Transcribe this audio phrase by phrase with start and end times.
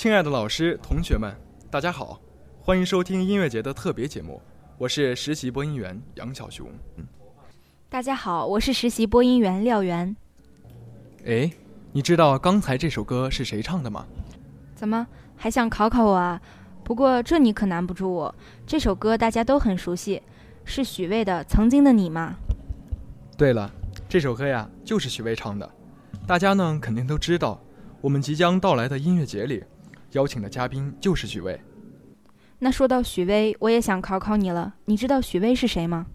[0.00, 1.30] 亲爱的老师、同学们，
[1.70, 2.18] 大家好，
[2.62, 4.40] 欢迎收听音乐节的特别节目，
[4.78, 6.66] 我是实习播音员杨小熊。
[6.96, 7.04] 嗯，
[7.90, 10.16] 大家好，我是实习播音员廖源。
[11.26, 11.52] 哎，
[11.92, 14.06] 你知道刚才这首歌是谁唱的吗？
[14.74, 15.06] 怎么
[15.36, 16.40] 还想考考我啊？
[16.82, 18.34] 不过这你可难不住我，
[18.66, 20.22] 这首歌大家都很熟悉，
[20.64, 22.36] 是许巍的《曾经的你》吗？
[23.36, 23.70] 对了，
[24.08, 25.70] 这首歌呀就是许巍唱的，
[26.26, 27.60] 大家呢肯定都知道，
[28.00, 29.62] 我们即将到来的音乐节里。
[30.12, 31.60] 邀请的嘉宾就是许巍。
[32.58, 34.74] 那说到许巍，我也想考考你了。
[34.84, 36.06] 你知道许巍是谁吗？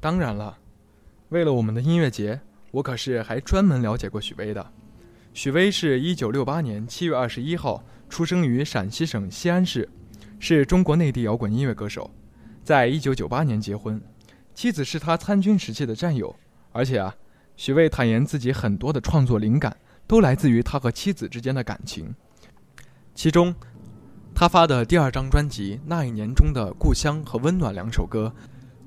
[0.00, 0.58] 当然了，
[1.30, 2.40] 为了我们的音乐节，
[2.70, 4.72] 我可是还专门了解过许巍的。
[5.34, 9.88] 许巍是一九六八年七月二十一号出生于陕西省西安市，
[10.38, 12.10] 是中国内地摇滚音乐歌手。
[12.62, 14.00] 在一九九八年结婚，
[14.54, 16.34] 妻子是他参军时期的战友。
[16.72, 17.14] 而且啊，
[17.56, 19.76] 许巍坦言自己很多的创作灵感
[20.06, 22.14] 都来自于他和妻子之间的感情。
[23.14, 23.54] 其中，
[24.34, 28.34] 他发的第二张专辑《那一年》中的《故乡》和《温暖》两首歌，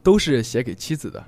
[0.02, 1.24] 都是写给妻子的。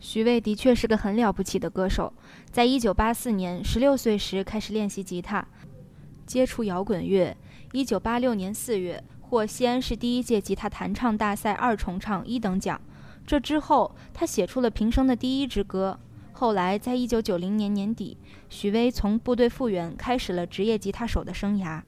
[0.00, 2.12] 许巍的确是个很了不起的歌手，
[2.50, 5.46] 在一九八四年十六岁时开始练习吉他，
[6.24, 7.36] 接触摇滚乐。
[7.72, 12.80] 一九八六年四月获西安市第一届吉他弹唱大赛二重唱一等奖。
[13.26, 15.98] 这之后，他写出了平生的第一支歌。
[16.32, 18.16] 后来，在一九九零年年底，
[18.48, 21.82] 许巍从部队复员，开始了职业吉他手的生涯。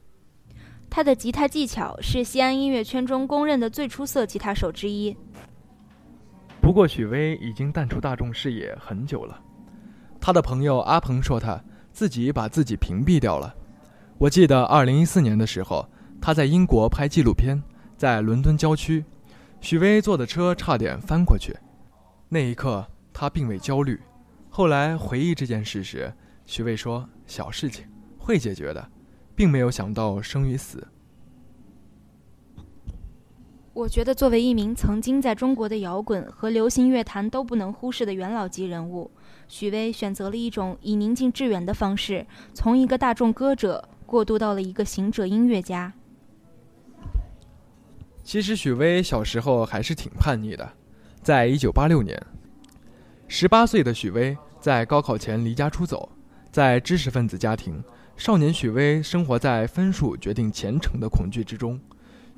[0.91, 5.15] 他的吉他技巧是西安音乐圈中公认的最出色吉他手之一。
[6.61, 9.41] 不过，许巍已经淡出大众视野很久了。
[10.19, 11.59] 他的朋友阿鹏说，他
[11.93, 13.55] 自己把自己屏蔽掉了。
[14.17, 15.87] 我记得二零一四年的时候，
[16.21, 17.59] 他在英国拍纪录片，
[17.95, 19.03] 在伦敦郊区，
[19.61, 21.55] 许巍坐的车差点翻过去。
[22.27, 23.97] 那一刻，他并未焦虑。
[24.49, 26.13] 后来回忆这件事时，
[26.45, 27.85] 许巍说：“小事情，
[28.19, 28.85] 会解决的。”
[29.41, 30.87] 并没有想到生与死。
[33.73, 39.09] 我觉得，作为一名曾经在中国的摇滚和流行乐坛都不能忽视的元老级人物，
[39.47, 45.91] 许巍选择了一种以宁静致远的方式，从一个大众歌者过渡到了一个行者音乐家。
[48.23, 50.71] 其实，许巍小时候还是挺叛逆的。
[51.23, 52.15] 在一九八六年，
[53.27, 56.07] 十八岁的许巍在高考前离家出走，
[56.51, 57.83] 在知识分子家庭。
[58.21, 61.81] 少年许巍生活在分数决定前程的恐惧之中。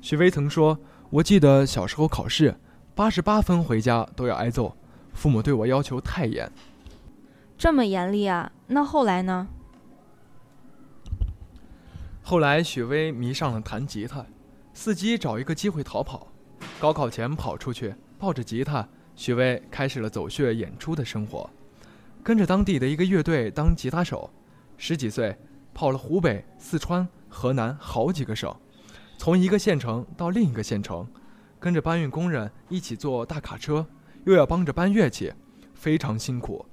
[0.00, 0.78] 许巍曾说
[1.12, 2.56] ：“我记得小时候考试，
[2.94, 4.74] 八十八分回家都要挨揍，
[5.12, 6.50] 父母对我要求太严。”
[7.58, 8.50] 这么严厉啊？
[8.68, 9.46] 那后来呢？
[12.22, 14.24] 后来许巍迷上了弹吉他，
[14.74, 16.28] 伺机找一个机会逃跑。
[16.80, 21.50] 高考前跑出去，抱着吉他，许巍开始了走穴演出的生活，
[22.22, 24.30] 跟着当地的一个乐队当吉他手。
[24.78, 25.36] 十几岁。
[25.74, 28.54] 跑了湖北、四川、河南好几个省，
[29.18, 31.06] 从一个县城到另一个县城，
[31.58, 33.84] 跟着搬运工人一起坐大卡车，
[34.24, 35.32] 又要帮着搬乐器，
[35.74, 36.64] 非常辛苦。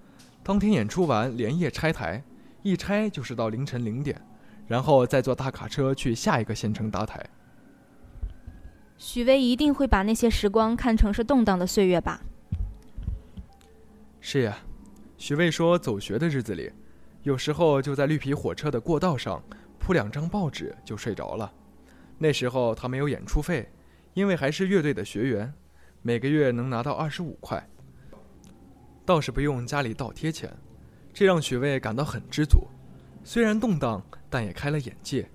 [0.44, 2.24] 当天演出完，连夜拆台，
[2.62, 4.22] 一拆就是到凌晨零点，
[4.68, 7.28] 然后再坐大卡车去下一个县城搭台。
[8.98, 12.22] 许巍一定会把那些时光看成是动荡的岁月吧？
[14.20, 14.60] 是呀，
[15.18, 16.72] 许巍说，走学的日子里。
[17.24, 19.44] 有时候就在绿皮火车的过道上
[19.80, 21.52] 铺两张报纸就睡着了。
[22.18, 23.72] 那时候他没有演出费，
[24.14, 25.54] 因为还是乐队的学员，
[26.02, 27.68] 每个月能拿到二十五块，
[29.06, 30.52] 倒是不用家里倒贴钱，
[31.14, 32.68] 这让许巍感到很知足。
[33.24, 35.30] 虽然动荡，但也开了眼界。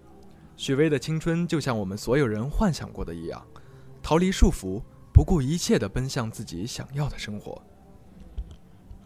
[0.56, 3.46] 许巍的青春就像我们所有人幻想过的一样，
[4.02, 4.82] 逃离束缚，
[5.12, 7.62] 不顾一切地奔向自己想要的生活。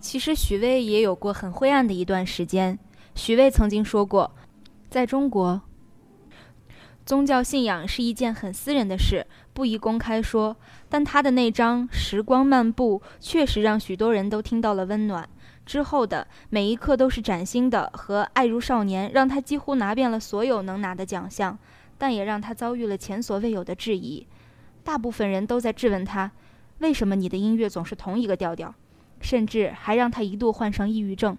[0.01, 2.79] 其实许巍也有过很灰暗的一段时间。
[3.15, 4.35] 许巍曾经说过，
[4.89, 5.61] 在中国，
[7.05, 10.57] 宗教信仰是一件很私人的事，不宜公开说。
[10.89, 15.29] 但他的那张《时光漫步》确实让许多人都听到了温暖。
[15.67, 21.59] 之后的每一刻都是崭新的，和《爱如少年》让他几乎拿遍了所有能拿的奖项，
[21.99, 24.27] 但也让他遭遇了前所未有的质疑。
[24.83, 26.33] 大部分人都在质问他：
[26.79, 28.75] 为什么你的音乐总是同一个调调？
[29.21, 31.37] 甚至还让他一度患上抑郁症。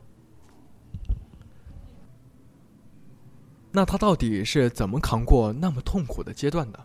[3.74, 6.80] 那他到底是怎么扛过那么痛苦的阶段的？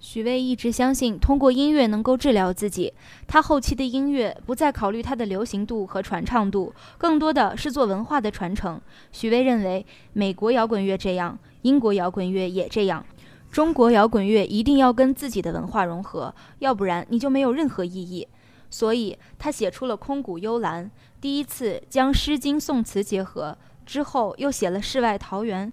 [0.00, 2.92] 许巍一直相信通过音乐能够治疗自己。
[3.28, 8.80] 他后期的音乐不再考虑它的流行度和传唱度，更多的是做文化的传承。
[9.12, 9.84] 许巍认为，
[10.14, 13.04] 美国摇滚乐这样，英国摇滚乐也这样，
[13.52, 18.26] 中国摇滚乐一定要跟自己的文化融合，要不然你就没有任何意义。
[18.70, 20.86] 所以他写出了《空谷幽兰》，
[21.20, 25.68] 第一次将《诗经》宋词结合，之后又写了《世外桃源》。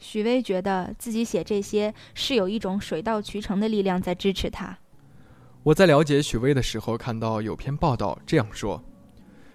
[0.00, 4.76] 许巍觉得自己写这些是有一种水到渠成的力量在支持他。
[5.62, 8.82] 我在了解许巍的时候，看到有篇报道这样说：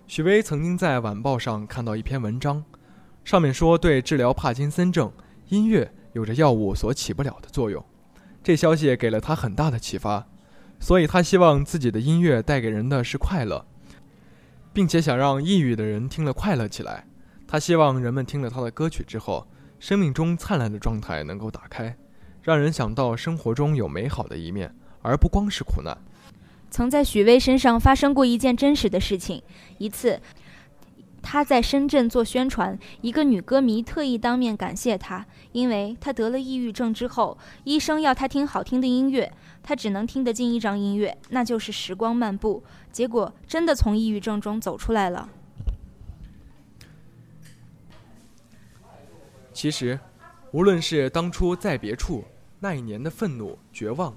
[0.07, 2.63] 许巍曾经在晚报上看到一篇文章，
[3.23, 5.11] 上面说对治疗帕金森症，
[5.49, 7.85] 音乐有着药物所起不了的作用。
[8.41, 10.25] 这消息给了他很大的启发，
[10.79, 13.65] 所以他希望自己的音乐带给人的是快乐，
[14.73, 17.05] 并且想让抑郁的人听了快乐起来。
[17.47, 19.47] 他希望人们听了他的歌曲之后，
[19.79, 21.97] 生命中灿烂的状态能够打开，
[22.41, 24.73] 让人想到生活中有美好的一面。
[25.01, 25.97] 而不光是苦难。
[26.69, 29.41] 曾在许巍身上发生过一件真实的事情。
[29.77, 30.19] 一次，
[31.21, 39.31] 他在深圳做宣传，一个女歌迷特意当面感谢他，因为他得了抑郁症之后，医生要他听好听的音乐，
[39.62, 42.63] 他只能听得进一张音乐，那就是《时光漫步》。
[42.92, 45.30] 结果真的从抑郁症中走出来了。
[49.54, 50.00] 其实，
[50.51, 52.24] 无论是当初在别处
[52.60, 54.16] 那一年的愤怒、绝望。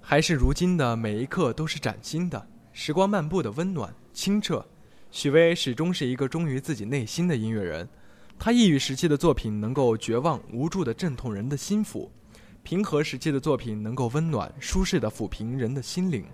[0.00, 4.64] 还是如今的每一刻都是崭新的，时光漫步的温暖清澈。
[5.16, 7.88] 许巍始终是一个忠于自己内心的音乐人，
[8.36, 12.10] 他抑郁时期的作品能够绝望无助的震痛人的心腹，
[12.64, 16.24] 平和时期的作品能够温暖舒适的抚平人的心灵。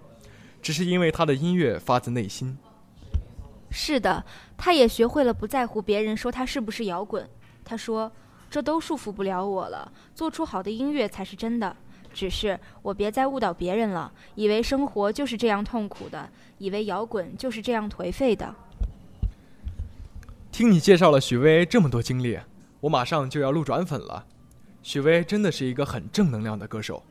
[0.62, 2.56] 只是因为他的音乐发自内心。
[3.70, 4.24] 是的，
[4.56, 7.28] 他也学会了不在乎别人说他是不是摇滚。
[7.62, 8.10] 他说
[8.48, 11.76] ：“这都束缚不了我了，做出好的音乐才是真的。”
[12.14, 18.52] 只是我别再误导别人了，以为生活就是这样痛苦的，以为摇滚就是这样颓废的。
[20.60, 22.38] 听你介绍了许巍这么多经历，
[22.80, 24.26] 我马上就要路转粉了。
[24.82, 27.02] 许巍真的是一个很正能量的歌手。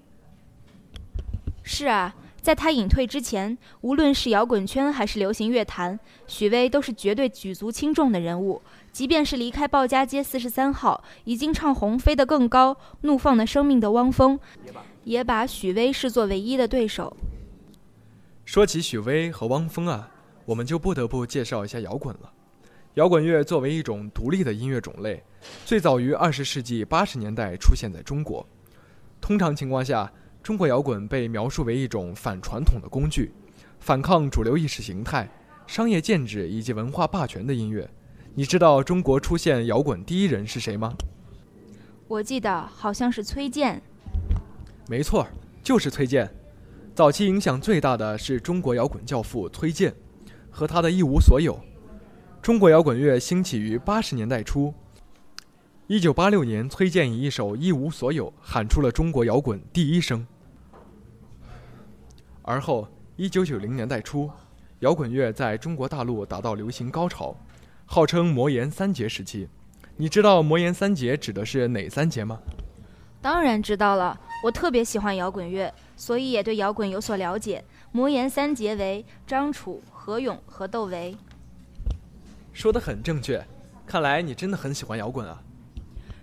[1.63, 8.62] 是啊，在他隐退之前，无论是摇滚圈还是流行乐坛，许巍都是绝对举足轻重的人物。
[8.92, 14.40] 即便是离开鲍家街四十三号，已经唱红《飞得更高》《怒放的生命》的汪峰。
[15.06, 17.18] 也把许巍视作唯一的对手。
[18.46, 20.12] 说起许巍和汪峰啊，
[20.46, 22.34] 我们就不得不介绍一下摇滚了。
[22.95, 25.24] 摇滚乐作为一种独立的音乐种类，
[25.63, 28.45] 最早于二十世纪八十年代出现在中国。
[29.21, 33.31] 通常情况下，中国摇滚被描述为一种反传统的工具，
[33.80, 35.30] 反抗主流意识形态、
[35.68, 37.88] 商业建制以及文化霸权的音乐。
[38.33, 40.94] 你知道中国出现摇滚第一人是谁吗？
[42.07, 43.81] 我记得好像是崔健。
[44.88, 45.27] 没错，
[45.62, 46.27] 就是崔健。
[46.95, 49.94] 早期影响最大的是中国摇滚教父崔健，
[50.50, 51.57] 和他的一无所有。
[52.50, 54.74] 中国摇滚乐兴起于八十年代初。
[55.86, 60.25] 一九八六年，崔健以一首《一无所有》喊出了中国摇滚第一声。
[62.42, 62.88] 而后，
[63.18, 64.31] 一九九零年代初，
[64.80, 67.36] 摇滚乐在中国大陆达到流行高潮，
[67.86, 69.48] 号称“魔岩三杰”时期。
[69.96, 72.40] 你知道“魔岩三杰”指的是哪三杰吗？
[73.22, 74.19] 当然知道了。
[74.44, 77.63] 我特别喜欢摇滚乐，所以也对摇滚有所了解。
[77.92, 81.16] 魔岩三杰为张楚、何勇和窦唯。
[82.59, 83.41] 说的很正确，
[83.88, 85.41] 看来你真的很喜欢摇滚啊。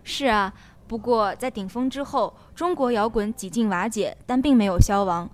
[0.04, 0.52] 是啊，
[0.86, 5.30] 不过在顶峰之后，中国摇滚几近瓦解，但并没有消亡。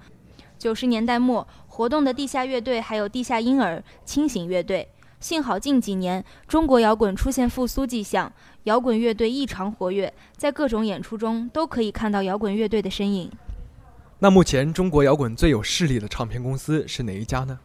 [0.57, 4.89] 九十年代末活动的地下乐队还有地下婴儿、清醒乐队。
[5.19, 8.33] 幸好近几年中国摇滚出现复苏迹象，
[8.63, 13.29] 摇滚乐队异常活跃，在各种演出中都可以看到摇滚乐队的身影。
[14.21, 17.59] 那目前中国摇滚最有势力的唱片公司是哪一家呢？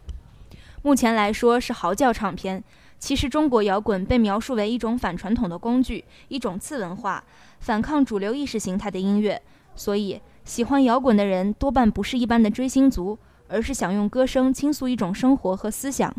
[0.82, 2.64] 目前来说是嚎叫唱片。
[3.00, 7.24] 其实中国摇滚被描述为一种反传统的工具，一种次文化，
[7.60, 9.42] 反抗主流意识形态的音乐。
[9.76, 16.14] 所以喜欢摇滚的人多半不是一般的追星族，而是想用歌声倾诉一种生活和思想。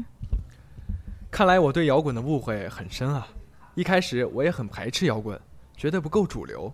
[1.31, 3.27] 看来我对摇滚的误会很深啊！
[3.75, 5.39] 一开始我也很排斥摇滚，
[5.77, 6.73] 觉得不够主流。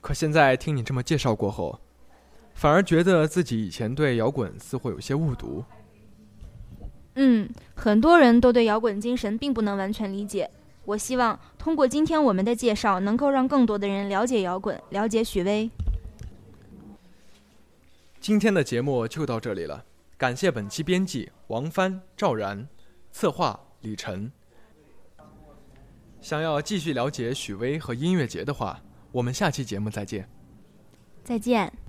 [0.00, 1.78] 可现在听你这么介绍过后，
[2.54, 5.62] 反而觉得自己以前对摇滚似乎有些误读。
[7.14, 10.50] 嗯，很多人都对摇滚精神并不能完全理解。
[10.84, 15.70] 我希望通过今天我们的介绍，能够让更多的人了解摇滚，了解许巍。
[18.20, 19.84] 今天的节目就到这里了，
[20.16, 22.68] 感谢本期编辑王帆、赵然。
[23.12, 24.32] 策划李晨。
[26.22, 30.26] 想要继续了解许巍和音乐节的话，我们下期节目再见。
[31.22, 31.81] 再见。